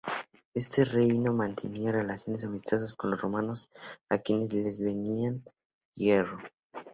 Este 0.55 0.83
Reino 0.83 1.31
mantenía 1.31 1.91
relaciones 1.91 2.43
amistosas 2.43 2.95
con 2.95 3.11
los 3.11 3.21
romanos, 3.21 3.69
a 4.09 4.17
quienes 4.17 4.51
le 4.51 4.63
vendían 4.83 5.43
hierro. 5.93 6.39